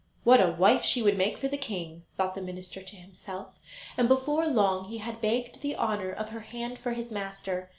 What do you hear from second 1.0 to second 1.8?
would make for the